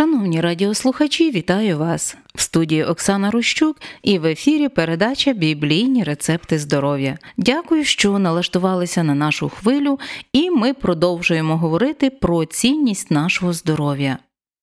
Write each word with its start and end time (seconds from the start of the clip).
Шановні 0.00 0.40
радіослухачі, 0.40 1.30
вітаю 1.30 1.78
вас! 1.78 2.16
В 2.34 2.40
студії 2.40 2.84
Оксана 2.84 3.30
Рущук 3.30 3.76
і 4.02 4.18
в 4.18 4.26
ефірі 4.26 4.68
передача 4.68 5.32
Біблійні 5.32 6.04
рецепти 6.04 6.58
здоров'я. 6.58 7.18
Дякую, 7.36 7.84
що 7.84 8.18
налаштувалися 8.18 9.02
на 9.02 9.14
нашу 9.14 9.48
хвилю, 9.48 9.98
і 10.32 10.50
ми 10.50 10.74
продовжуємо 10.74 11.56
говорити 11.56 12.10
про 12.10 12.44
цінність 12.44 13.10
нашого 13.10 13.52
здоров'я. 13.52 14.18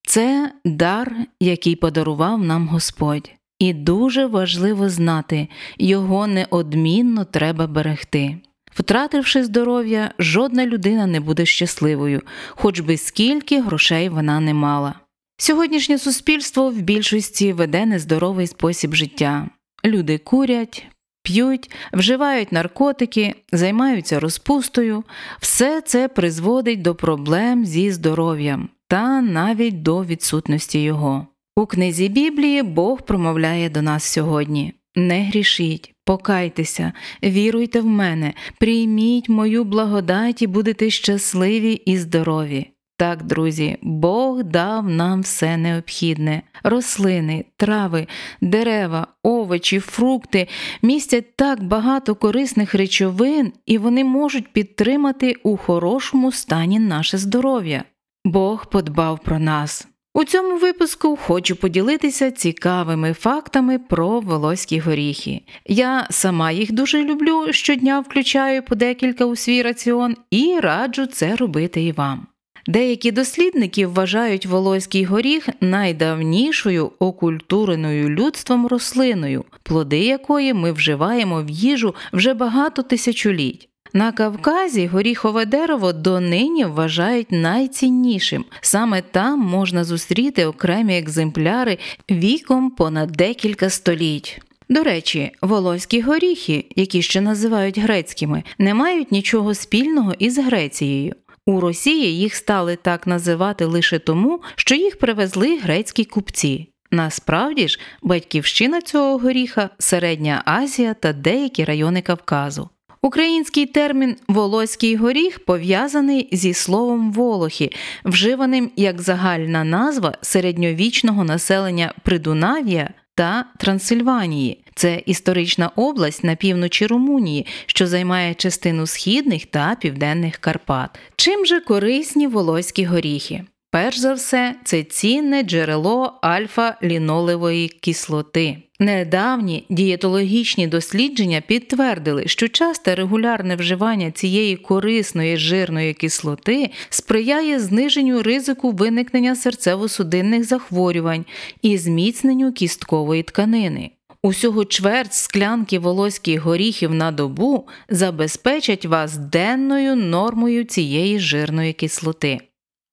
Це 0.08 0.52
дар, 0.66 1.16
який 1.40 1.76
подарував 1.76 2.44
нам 2.44 2.68
Господь, 2.68 3.32
і 3.60 3.74
дуже 3.74 4.26
важливо 4.26 4.90
знати, 4.90 5.48
його 5.78 6.28
неодмінно 6.28 7.26
треба 7.26 7.68
берегти. 7.68 8.38
Втративши 8.72 9.44
здоров'я, 9.44 10.12
жодна 10.20 10.66
людина 10.66 11.06
не 11.06 11.20
буде 11.20 11.46
щасливою, 11.46 12.22
хоч 12.50 12.80
би 12.80 12.98
скільки 12.98 13.62
грошей 13.62 14.10
вона 14.10 14.40
не 14.40 14.54
мала. 14.54 14.94
Сьогоднішнє 15.40 15.98
суспільство 15.98 16.70
в 16.70 16.82
більшості 16.82 17.54
веде 17.54 17.86
нездоровий 17.86 18.48
спосіб 18.48 18.94
життя. 18.96 19.50
Люди 19.86 20.18
курять, 20.18 20.86
п'ють, 21.24 21.72
вживають 21.94 22.52
наркотики, 22.52 23.36
займаються 23.52 24.20
розпустою, 24.20 25.04
все 25.40 25.82
це 25.82 26.08
призводить 26.08 26.82
до 26.82 26.96
проблем 26.96 27.66
зі 27.66 27.92
здоров'ям 27.92 28.70
та 28.88 29.22
навіть 29.22 29.82
до 29.82 30.04
відсутності 30.04 30.84
його. 30.84 31.28
У 31.56 31.66
книзі 31.66 32.10
Біблії 32.10 32.64
Бог 32.64 33.02
промовляє 33.02 33.70
до 33.70 33.82
нас 33.82 34.04
сьогодні: 34.04 34.74
не 34.96 35.24
грішіть, 35.24 35.94
покайтеся, 36.06 36.94
віруйте 37.24 37.82
в 37.82 37.86
мене, 37.86 38.34
прийміть 38.60 39.30
мою 39.30 39.64
благодать 39.64 40.42
і 40.42 40.48
будете 40.48 40.90
щасливі 40.90 41.74
і 41.74 41.98
здорові. 41.98 42.68
Так, 43.00 43.24
друзі, 43.24 43.78
Бог 43.82 44.44
дав 44.44 44.90
нам 44.90 45.22
все 45.22 45.58
необхідне: 45.58 46.42
рослини, 46.64 47.46
трави, 47.58 48.08
дерева, 48.42 49.08
овочі, 49.24 49.80
фрукти 49.80 50.48
містять 50.82 51.36
так 51.36 51.64
багато 51.64 52.16
корисних 52.16 52.76
речовин, 52.76 53.54
і 53.66 53.78
вони 53.78 54.04
можуть 54.04 54.54
підтримати 54.54 55.36
у 55.44 55.58
хорошому 55.58 56.32
стані 56.32 56.80
наше 56.80 57.18
здоров'я. 57.18 57.84
Бог 58.26 58.70
подбав 58.70 59.20
про 59.20 59.40
нас. 59.40 59.88
У 60.14 60.24
цьому 60.24 60.58
випуску 60.58 61.16
хочу 61.16 61.56
поділитися 61.56 62.32
цікавими 62.32 63.14
фактами 63.14 63.80
про 63.80 64.20
волоські 64.20 64.80
горіхи. 64.80 65.42
Я 65.66 66.08
сама 66.10 66.52
їх 66.52 66.72
дуже 66.72 67.04
люблю, 67.04 67.48
щодня 67.52 68.00
включаю 68.00 68.64
по 68.64 68.76
декілька 68.76 69.26
у 69.26 69.36
свій 69.36 69.62
раціон 69.62 70.16
і 70.32 70.60
раджу 70.60 71.06
це 71.06 71.36
робити 71.36 71.84
і 71.84 71.92
вам. 71.92 72.28
Деякі 72.68 73.12
дослідники 73.12 73.88
вважають 73.88 74.46
волоський 74.46 75.04
горіх 75.04 75.50
найдавнішою 75.62 76.92
окультуреною 77.00 78.10
людством 78.10 78.68
рослиною, 78.68 79.44
плоди 79.64 80.00
якої 80.00 80.54
ми 80.54 80.72
вживаємо 80.72 81.44
в 81.44 81.50
їжу 81.50 81.96
вже 82.14 82.34
багато 82.34 82.84
тисячоліть. 82.84 83.70
На 83.94 84.12
Кавказі 84.12 84.88
горіхове 84.88 85.46
дерево 85.46 85.94
донині 85.94 86.66
вважають 86.66 87.32
найціннішим. 87.32 88.46
Саме 88.62 89.02
там 89.02 89.40
можна 89.40 89.84
зустріти 89.84 90.46
окремі 90.46 90.98
екземпляри 90.98 91.78
віком 92.12 92.70
понад 92.70 93.12
декілька 93.12 93.70
століть. 93.70 94.42
До 94.70 94.84
речі, 94.84 95.32
волоські 95.42 96.02
горіхи, 96.02 96.66
які 96.76 97.02
ще 97.02 97.22
називають 97.22 97.80
грецькими, 97.80 98.44
не 98.60 98.74
мають 98.74 99.12
нічого 99.12 99.54
спільного 99.54 100.14
із 100.20 100.38
Грецією. 100.38 101.14
У 101.48 101.60
Росії 101.60 102.18
їх 102.18 102.36
стали 102.36 102.76
так 102.76 103.08
називати 103.08 103.66
лише 103.66 104.00
тому, 104.00 104.42
що 104.56 104.76
їх 104.76 105.00
привезли 105.00 105.58
грецькі 105.58 106.06
купці. 106.06 106.70
Насправді 106.92 107.68
ж, 107.68 107.80
батьківщина 108.02 108.82
цього 108.82 109.18
горіха 109.18 109.70
Середня 109.80 110.42
Азія 110.46 110.94
та 110.94 111.14
деякі 111.14 111.64
райони 111.64 112.02
Кавказу. 112.02 112.70
Український 113.02 113.66
термін 113.66 114.16
волоський 114.28 114.96
горіх 114.96 115.46
пов'язаний 115.46 116.30
зі 116.32 116.54
словом 116.54 117.12
волохи, 117.12 117.70
вживаним 118.06 118.72
як 118.76 119.02
загальна 119.02 119.64
назва 119.64 120.18
середньовічного 120.22 121.24
населення 121.24 121.94
Придунав'я 122.04 122.90
та 123.16 123.46
Трансильванії. 123.60 124.64
Це 124.78 125.02
історична 125.06 125.72
область 125.76 126.24
на 126.24 126.36
півночі 126.36 126.88
Румунії, 126.88 127.46
що 127.66 127.88
займає 127.88 128.34
частину 128.34 128.88
східних 128.88 129.46
та 129.46 129.76
південних 129.82 130.38
Карпат. 130.38 131.00
Чим 131.16 131.46
же 131.46 131.60
корисні 131.60 132.28
волоські 132.28 132.86
горіхи? 132.86 133.44
Перш 133.72 133.98
за 133.98 134.14
все, 134.14 134.56
це 134.64 134.84
цінне 134.84 135.44
джерело 135.44 136.20
альфа-лінолевої 136.22 137.70
кислоти. 137.82 138.58
Недавні 138.80 139.66
дієтологічні 139.70 140.68
дослідження 140.68 141.42
підтвердили, 141.42 142.28
що 142.28 142.48
часте 142.48 142.96
регулярне 142.96 143.56
вживання 143.56 144.12
цієї 144.12 144.56
корисної 144.56 145.38
жирної 145.38 145.94
кислоти 145.94 146.70
сприяє 146.90 147.60
зниженню 147.60 148.24
ризику 148.24 148.72
виникнення 148.72 149.34
серцево-судинних 149.34 150.44
захворювань 150.44 151.26
і 151.62 151.78
зміцненню 151.78 152.52
кісткової 152.52 153.24
тканини. 153.24 153.92
Усього 154.28 154.66
чверть 154.66 155.14
склянки 155.14 155.80
волоських 155.80 156.42
горіхів 156.42 156.94
на 156.94 157.12
добу 157.12 157.68
забезпечать 157.90 158.86
вас 158.86 159.18
денною 159.18 159.96
нормою 159.96 160.64
цієї 160.64 161.20
жирної 161.20 161.74
кислоти. 161.74 162.40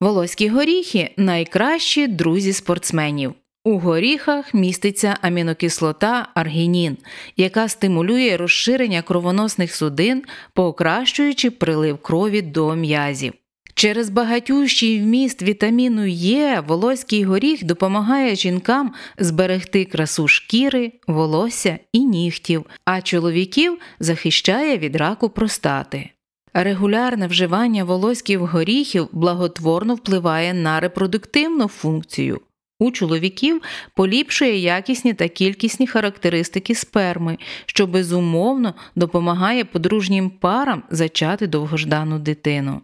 Волоські 0.00 0.48
горіхи 0.48 1.14
найкращі 1.16 2.06
друзі 2.06 2.52
спортсменів. 2.52 3.34
У 3.64 3.78
горіхах 3.78 4.54
міститься 4.54 5.16
амінокислота 5.22 6.28
аргінін, 6.34 6.96
яка 7.36 7.68
стимулює 7.68 8.36
розширення 8.36 9.02
кровоносних 9.02 9.74
судин, 9.74 10.22
покращуючи 10.52 11.50
прилив 11.50 11.98
крові 11.98 12.42
до 12.42 12.74
м'язів. 12.74 13.32
Через 13.74 14.10
багатющий 14.10 15.00
вміст 15.00 15.42
вітаміну 15.42 16.06
Е 16.06 16.62
волоський 16.66 17.24
горіх 17.24 17.64
допомагає 17.64 18.34
жінкам 18.34 18.92
зберегти 19.18 19.84
красу 19.84 20.28
шкіри, 20.28 20.92
волосся 21.06 21.78
і 21.92 22.00
нігтів, 22.04 22.66
а 22.84 23.02
чоловіків 23.02 23.78
захищає 24.00 24.78
від 24.78 24.96
раку 24.96 25.28
простати. 25.30 26.10
Регулярне 26.54 27.26
вживання 27.26 27.84
волоських 27.84 28.38
горіхів 28.38 29.08
благотворно 29.12 29.94
впливає 29.94 30.54
на 30.54 30.80
репродуктивну 30.80 31.68
функцію. 31.68 32.40
У 32.78 32.90
чоловіків 32.90 33.62
поліпшує 33.94 34.58
якісні 34.58 35.14
та 35.14 35.28
кількісні 35.28 35.86
характеристики 35.86 36.74
сперми, 36.74 37.38
що 37.66 37.86
безумовно 37.86 38.74
допомагає 38.96 39.64
подружнім 39.64 40.30
парам 40.30 40.82
зачати 40.90 41.46
довгождану 41.46 42.18
дитину. 42.18 42.80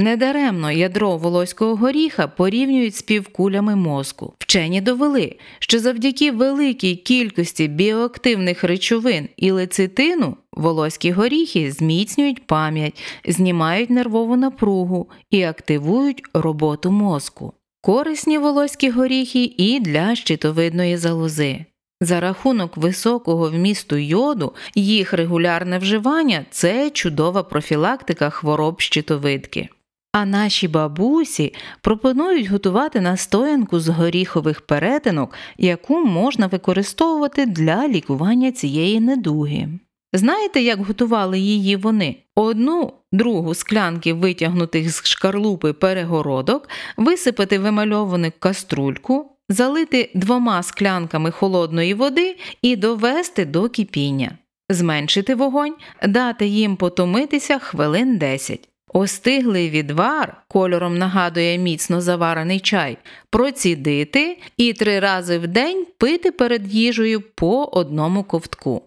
Недаремно 0.00 0.72
ядро 0.72 1.16
волоського 1.16 1.76
горіха 1.76 2.28
порівнюють 2.28 2.94
з 2.94 3.02
півкулями 3.02 3.76
мозку. 3.76 4.34
Вчені 4.38 4.80
довели, 4.80 5.36
що 5.58 5.78
завдяки 5.78 6.32
великій 6.32 6.96
кількості 6.96 7.68
біоактивних 7.68 8.64
речовин 8.64 9.28
і 9.36 9.50
лецитину 9.50 10.36
волоські 10.52 11.12
горіхи 11.12 11.72
зміцнюють 11.72 12.46
пам'ять, 12.46 13.02
знімають 13.28 13.90
нервову 13.90 14.36
напругу 14.36 15.10
і 15.30 15.42
активують 15.42 16.22
роботу 16.34 16.90
мозку. 16.90 17.52
Корисні 17.80 18.38
волоські 18.38 18.90
горіхи 18.90 19.54
і 19.56 19.80
для 19.80 20.14
щитовидної 20.14 20.96
залози. 20.96 21.64
За 22.00 22.20
рахунок 22.20 22.76
високого 22.76 23.50
вмісту 23.50 23.96
йоду, 23.96 24.52
їх 24.74 25.12
регулярне 25.12 25.78
вживання 25.78 26.44
це 26.50 26.90
чудова 26.90 27.42
профілактика 27.42 28.30
хвороб 28.30 28.80
щитовидки. 28.80 29.68
А 30.12 30.24
наші 30.24 30.68
бабусі 30.68 31.54
пропонують 31.80 32.46
готувати 32.46 33.00
настоянку 33.00 33.80
з 33.80 33.88
горіхових 33.88 34.60
перетинок, 34.60 35.34
яку 35.58 36.04
можна 36.04 36.46
використовувати 36.46 37.46
для 37.46 37.88
лікування 37.88 38.52
цієї 38.52 39.00
недуги. 39.00 39.68
Знаєте, 40.12 40.60
як 40.60 40.84
готували 40.84 41.38
її 41.38 41.76
вони? 41.76 42.16
Одну 42.34 42.92
другу 43.12 43.54
склянки 43.54 44.12
витягнутих 44.12 44.90
з 44.90 45.06
шкарлупи 45.06 45.72
перегородок, 45.72 46.68
висипати 46.96 47.58
в 47.58 47.66
емальовану 47.66 48.32
каструльку, 48.38 49.36
залити 49.48 50.10
двома 50.14 50.62
склянками 50.62 51.30
холодної 51.30 51.94
води 51.94 52.36
і 52.62 52.76
довести 52.76 53.44
до 53.44 53.68
кипіння, 53.68 54.38
зменшити 54.68 55.34
вогонь, 55.34 55.74
дати 56.08 56.46
їм 56.46 56.76
потомитися 56.76 57.58
хвилин 57.58 58.18
10. 58.18 58.69
Остиглий 58.92 59.70
відвар 59.70 60.42
кольором 60.48 60.98
нагадує 60.98 61.58
міцно 61.58 62.00
заварений 62.00 62.60
чай, 62.60 62.98
процідити 63.30 64.38
і 64.56 64.72
три 64.72 65.00
рази 65.00 65.38
в 65.38 65.46
день 65.46 65.86
пити 65.98 66.32
перед 66.32 66.74
їжею 66.74 67.20
по 67.20 67.64
одному 67.64 68.24
ковтку. 68.24 68.82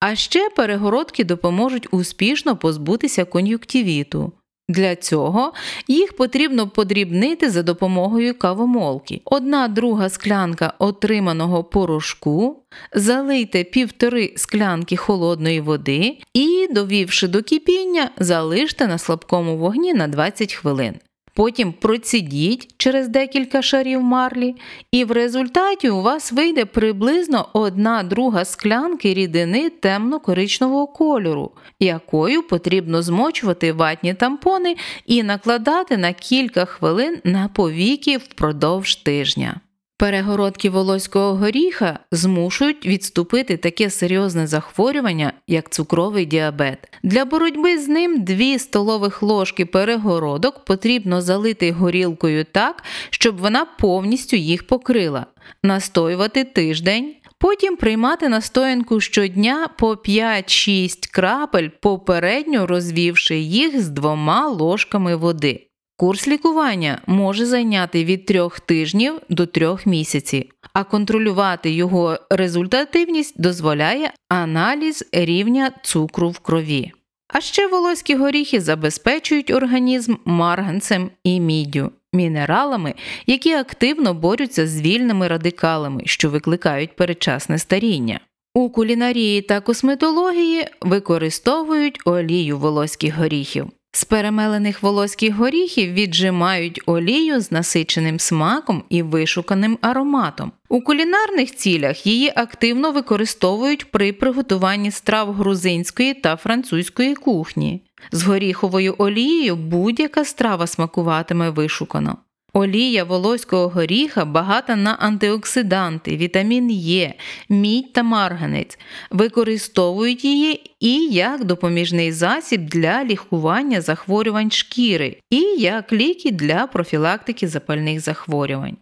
А 0.00 0.14
ще 0.14 0.50
перегородки 0.50 1.24
допоможуть 1.24 1.88
успішно 1.90 2.56
позбутися 2.56 3.24
кон'юктивіту. 3.24 4.32
Для 4.70 4.96
цього 4.96 5.52
їх 5.88 6.16
потрібно 6.16 6.68
подрібнити 6.68 7.50
за 7.50 7.62
допомогою 7.62 8.38
кавомолки. 8.38 9.20
Одна 9.24 9.68
друга 9.68 10.08
склянка 10.08 10.72
отриманого 10.78 11.64
порошку, 11.64 12.62
залийте 12.94 13.64
півтори 13.64 14.32
склянки 14.36 14.96
холодної 14.96 15.60
води 15.60 16.18
і, 16.34 16.68
довівши 16.70 17.28
до 17.28 17.42
кипіння, 17.42 18.10
залиште 18.18 18.86
на 18.86 18.98
слабкому 18.98 19.56
вогні 19.56 19.94
на 19.94 20.08
20 20.08 20.54
хвилин. 20.54 20.94
Потім 21.38 21.72
процідіть 21.72 22.74
через 22.76 23.08
декілька 23.08 23.62
шарів 23.62 24.02
марлі, 24.02 24.54
і 24.92 25.04
в 25.04 25.12
результаті 25.12 25.90
у 25.90 26.02
вас 26.02 26.32
вийде 26.32 26.64
приблизно 26.64 27.48
одна 27.52 28.02
друга 28.02 28.44
склянки 28.44 29.14
рідини 29.14 29.70
темно-коричневого 29.70 30.86
кольору, 30.86 31.50
якою 31.80 32.42
потрібно 32.42 33.02
змочувати 33.02 33.72
ватні 33.72 34.14
тампони 34.14 34.76
і 35.06 35.22
накладати 35.22 35.96
на 35.96 36.12
кілька 36.12 36.64
хвилин 36.64 37.18
на 37.24 37.48
повіки 37.48 38.16
впродовж 38.16 38.96
тижня. 38.96 39.60
Перегородки 39.98 40.70
волоського 40.70 41.34
горіха 41.34 41.98
змушують 42.12 42.86
відступити 42.86 43.56
таке 43.56 43.90
серйозне 43.90 44.46
захворювання, 44.46 45.32
як 45.46 45.70
цукровий 45.70 46.26
діабет. 46.26 46.78
Для 47.02 47.24
боротьби 47.24 47.78
з 47.78 47.88
ним 47.88 48.24
2 48.24 48.58
столових 48.58 49.22
ложки 49.22 49.66
перегородок 49.66 50.64
потрібно 50.64 51.20
залити 51.22 51.72
горілкою 51.72 52.44
так, 52.44 52.84
щоб 53.10 53.36
вона 53.38 53.64
повністю 53.64 54.36
їх 54.36 54.66
покрила, 54.66 55.26
настоювати 55.62 56.44
тиждень. 56.44 57.14
Потім 57.38 57.76
приймати 57.76 58.28
настоянку 58.28 59.00
щодня 59.00 59.68
по 59.78 59.92
5-6 59.92 61.10
крапель, 61.12 61.68
попередньо 61.80 62.66
розвівши 62.66 63.36
їх 63.38 63.80
з 63.80 63.88
двома 63.88 64.48
ложками 64.48 65.16
води. 65.16 65.67
Курс 66.00 66.28
лікування 66.28 67.00
може 67.06 67.46
зайняти 67.46 68.04
від 68.04 68.26
трьох 68.26 68.60
тижнів 68.60 69.20
до 69.28 69.46
трьох 69.46 69.86
місяців, 69.86 70.44
а 70.72 70.84
контролювати 70.84 71.70
його 71.70 72.18
результативність 72.30 73.40
дозволяє 73.40 74.12
аналіз 74.28 75.04
рівня 75.12 75.70
цукру 75.82 76.30
в 76.30 76.38
крові. 76.38 76.92
А 77.28 77.40
ще 77.40 77.66
волоські 77.66 78.14
горіхи 78.14 78.60
забезпечують 78.60 79.50
організм 79.50 80.14
марганцем 80.24 81.10
і 81.24 81.40
міддю, 81.40 81.90
мінералами, 82.12 82.94
які 83.26 83.52
активно 83.52 84.14
борються 84.14 84.66
з 84.66 84.80
вільними 84.80 85.28
радикалами, 85.28 86.02
що 86.04 86.30
викликають 86.30 86.96
передчасне 86.96 87.58
старіння. 87.58 88.20
У 88.54 88.70
кулінарії 88.70 89.42
та 89.42 89.60
косметології 89.60 90.66
використовують 90.80 92.00
олію 92.04 92.58
волоських 92.58 93.16
горіхів. 93.16 93.70
З 93.92 94.04
перемелених 94.04 94.82
волоських 94.82 95.34
горіхів 95.34 95.92
віджимають 95.92 96.80
олію 96.86 97.40
з 97.40 97.52
насиченим 97.52 98.20
смаком 98.20 98.84
і 98.88 99.02
вишуканим 99.02 99.78
ароматом. 99.80 100.52
У 100.68 100.80
кулінарних 100.80 101.56
цілях 101.56 102.06
її 102.06 102.32
активно 102.36 102.92
використовують 102.92 103.90
при 103.90 104.12
приготуванні 104.12 104.90
страв 104.90 105.32
грузинської 105.32 106.14
та 106.14 106.36
французької 106.36 107.14
кухні. 107.14 107.82
З 108.12 108.22
горіховою 108.22 108.94
олією 108.98 109.56
будь-яка 109.56 110.24
страва 110.24 110.66
смакуватиме 110.66 111.50
вишукано. 111.50 112.16
Олія 112.52 113.04
волоського 113.04 113.68
горіха 113.68 114.24
багата 114.24 114.76
на 114.76 114.94
антиоксиданти, 114.94 116.16
вітамін 116.16 116.70
Е, 116.70 117.14
мідь 117.48 117.92
та 117.92 118.02
марганець. 118.02 118.78
Використовують 119.10 120.24
її 120.24 120.70
і 120.80 121.06
як 121.06 121.44
допоміжний 121.44 122.12
засіб 122.12 122.68
для 122.68 123.04
лікування 123.04 123.80
захворювань 123.80 124.50
шкіри, 124.50 125.16
і 125.30 125.40
як 125.58 125.92
ліки 125.92 126.30
для 126.30 126.66
профілактики 126.66 127.48
запальних 127.48 128.00
захворювань. 128.00 128.76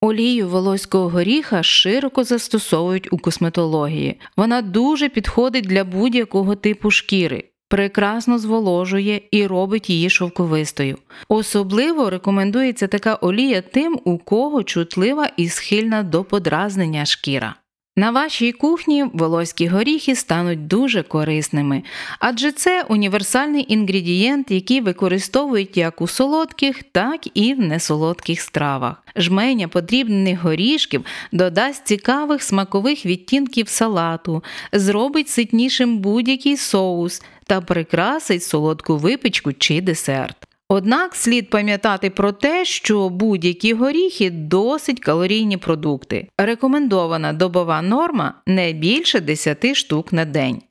Олію 0.00 0.48
волоського 0.48 1.08
горіха 1.08 1.62
широко 1.62 2.24
застосовують 2.24 3.12
у 3.12 3.18
косметології. 3.18 4.20
Вона 4.36 4.62
дуже 4.62 5.08
підходить 5.08 5.66
для 5.66 5.84
будь-якого 5.84 6.54
типу 6.54 6.90
шкіри 6.90 7.44
прекрасно 7.68 8.38
зволожує 8.38 9.20
і 9.30 9.46
робить 9.46 9.90
її 9.90 10.10
шовковистою. 10.10 10.98
Особливо 11.28 12.10
рекомендується 12.10 12.86
така 12.86 13.14
олія 13.14 13.60
тим, 13.60 14.00
у 14.04 14.18
кого 14.18 14.62
чутлива 14.62 15.30
і 15.36 15.48
схильна 15.48 16.02
до 16.02 16.24
подразнення 16.24 17.04
шкіра. 17.06 17.54
На 17.98 18.10
вашій 18.10 18.52
кухні 18.52 19.04
волоські 19.12 19.66
горіхи 19.66 20.16
стануть 20.16 20.66
дуже 20.66 21.02
корисними, 21.02 21.82
адже 22.18 22.52
це 22.52 22.82
універсальний 22.88 23.72
інгредієнт, 23.72 24.50
який 24.50 24.80
використовують 24.80 25.76
як 25.76 26.00
у 26.00 26.06
солодких, 26.06 26.82
так 26.82 27.20
і 27.34 27.54
в 27.54 27.60
несолодких 27.60 28.40
стравах. 28.40 29.02
Жменя 29.16 29.68
подрібнених 29.68 30.42
горішків 30.42 31.04
додасть 31.32 31.86
цікавих 31.86 32.42
смакових 32.42 33.06
відтінків 33.06 33.68
салату, 33.68 34.44
зробить 34.72 35.28
ситнішим 35.28 35.98
будь-який 35.98 36.56
соус 36.56 37.22
та 37.46 37.60
прикрасить 37.60 38.42
солодку 38.42 38.96
випічку 38.96 39.52
чи 39.52 39.80
десерт. 39.80 40.45
Однак 40.68 41.14
слід 41.14 41.50
пам'ятати 41.50 42.10
про 42.10 42.32
те, 42.32 42.64
що 42.64 43.08
будь-які 43.08 43.74
горіхи 43.74 44.30
досить 44.30 45.00
калорійні 45.00 45.56
продукти. 45.56 46.28
Рекомендована 46.38 47.32
добова 47.32 47.82
норма 47.82 48.34
не 48.46 48.72
більше 48.72 49.20
10 49.20 49.74
штук 49.76 50.12
на 50.12 50.24
день. 50.24 50.62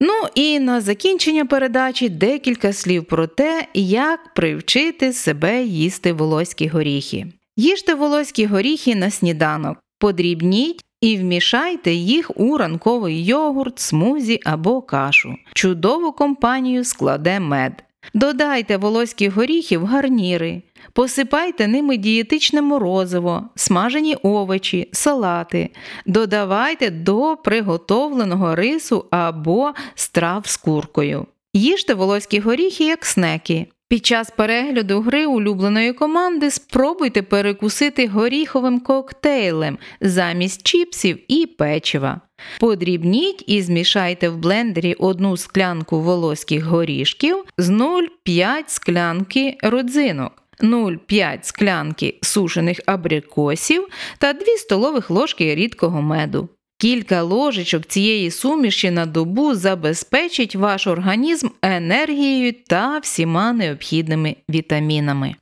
Ну 0.00 0.12
і 0.34 0.60
на 0.60 0.80
закінчення 0.80 1.46
передачі 1.46 2.08
декілька 2.08 2.72
слів 2.72 3.04
про 3.04 3.26
те, 3.26 3.66
як 3.74 4.34
привчити 4.34 5.12
себе 5.12 5.62
їсти 5.62 6.12
волоські 6.12 6.68
горіхи. 6.68 7.26
Їжте 7.56 7.94
волоські 7.94 8.46
горіхи 8.46 8.94
на 8.94 9.10
сніданок, 9.10 9.78
подрібніть 9.98 10.84
і 11.00 11.16
вмішайте 11.16 11.92
їх 11.92 12.40
у 12.40 12.56
ранковий 12.56 13.24
йогурт, 13.24 13.78
смузі 13.78 14.40
або 14.44 14.82
кашу. 14.82 15.36
Чудову 15.54 16.12
компанію 16.12 16.84
складе 16.84 17.40
мед. 17.40 17.84
Додайте 18.14 18.76
волоські 18.76 19.28
горіхи 19.28 19.78
в 19.78 19.84
гарніри, 19.84 20.62
посипайте 20.92 21.68
ними 21.68 21.96
дієтичне 21.96 22.62
морозиво, 22.62 23.48
смажені 23.56 24.14
овочі, 24.14 24.88
салати, 24.92 25.70
додавайте 26.06 26.90
до 26.90 27.36
приготовленого 27.44 28.54
рису 28.54 29.04
або 29.10 29.72
страв 29.94 30.46
з 30.46 30.56
куркою. 30.56 31.26
Їжте 31.54 31.94
волоські 31.94 32.40
горіхи 32.40 32.84
як 32.84 33.06
снеки. 33.06 33.66
Під 33.88 34.06
час 34.06 34.30
перегляду 34.30 35.00
гри 35.00 35.26
улюбленої 35.26 35.92
команди 35.92 36.50
спробуйте 36.50 37.22
перекусити 37.22 38.06
горіховим 38.06 38.80
коктейлем 38.80 39.78
замість 40.00 40.62
чіпсів 40.62 41.18
і 41.28 41.46
печива. 41.46 42.20
Подрібніть 42.60 43.44
і 43.46 43.62
змішайте 43.62 44.28
в 44.28 44.36
блендері 44.36 44.94
одну 44.94 45.36
склянку 45.36 46.00
волоських 46.00 46.64
горішків 46.64 47.44
з 47.58 47.70
0,5 47.70 48.62
склянки 48.66 49.56
родзинок. 49.62 50.42
0,5 50.60 51.38
склянки 51.42 52.18
сушених 52.22 52.80
абрикосів 52.86 53.88
та 54.18 54.32
2 54.32 54.44
столових 54.56 55.10
ложки 55.10 55.54
рідкого 55.54 56.02
меду. 56.02 56.48
Кілька 56.80 57.22
ложечок 57.22 57.86
цієї 57.86 58.30
суміші 58.30 58.90
на 58.90 59.06
добу 59.06 59.54
забезпечить 59.54 60.56
ваш 60.56 60.86
організм 60.86 61.48
енергією 61.62 62.52
та 62.52 62.98
всіма 62.98 63.52
необхідними 63.52 64.36
вітамінами. 64.50 65.34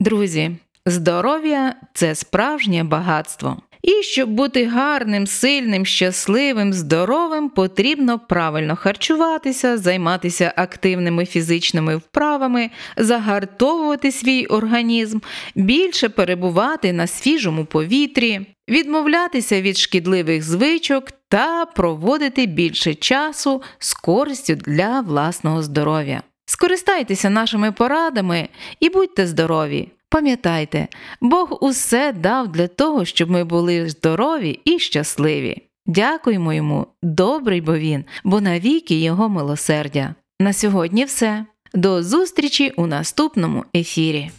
Друзі, 0.00 0.56
здоров'я 0.86 1.74
це 1.94 2.14
справжнє 2.14 2.84
багатство. 2.84 3.62
І 3.84 4.02
щоб 4.02 4.30
бути 4.30 4.66
гарним, 4.66 5.26
сильним, 5.26 5.86
щасливим, 5.86 6.72
здоровим, 6.72 7.48
потрібно 7.48 8.18
правильно 8.18 8.76
харчуватися, 8.76 9.78
займатися 9.78 10.52
активними 10.56 11.26
фізичними 11.26 11.96
вправами, 11.96 12.70
загартовувати 12.96 14.12
свій 14.12 14.46
організм, 14.46 15.18
більше 15.54 16.08
перебувати 16.08 16.92
на 16.92 17.06
свіжому 17.06 17.64
повітрі, 17.64 18.40
відмовлятися 18.68 19.60
від 19.62 19.76
шкідливих 19.76 20.42
звичок 20.42 21.12
та 21.28 21.66
проводити 21.66 22.46
більше 22.46 22.94
часу 22.94 23.62
з 23.78 23.94
користю 23.94 24.54
для 24.54 25.00
власного 25.00 25.62
здоров'я. 25.62 26.22
Скористайтеся 26.46 27.30
нашими 27.30 27.72
порадами 27.72 28.48
і 28.80 28.88
будьте 28.88 29.26
здорові! 29.26 29.88
Пам'ятайте, 30.14 30.88
Бог 31.20 31.58
усе 31.64 32.12
дав 32.12 32.48
для 32.48 32.68
того, 32.68 33.04
щоб 33.04 33.30
ми 33.30 33.44
були 33.44 33.88
здорові 33.88 34.60
і 34.64 34.78
щасливі. 34.78 35.56
Дякуємо 35.86 36.52
йому, 36.52 36.86
добрий 37.02 37.60
бо 37.60 37.76
він, 37.78 38.04
бо 38.24 38.40
навіки 38.40 39.00
Його 39.00 39.28
милосердя. 39.28 40.14
На 40.40 40.52
сьогодні 40.52 41.04
все. 41.04 41.44
До 41.74 42.02
зустрічі 42.02 42.72
у 42.76 42.86
наступному 42.86 43.64
ефірі. 43.76 44.30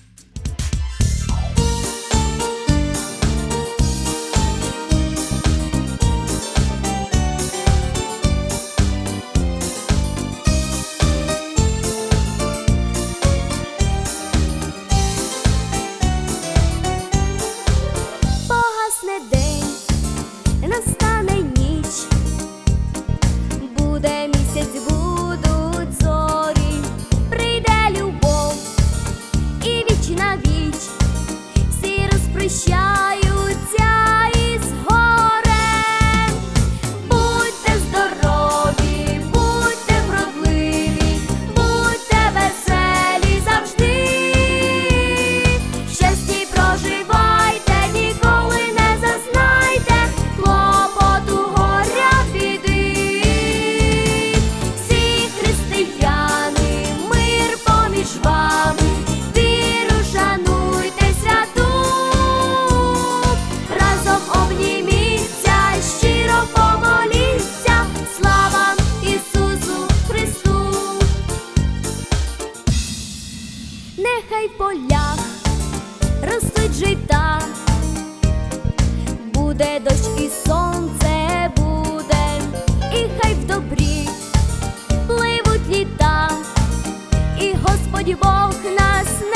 last 89.05 89.21
night. 89.21 89.34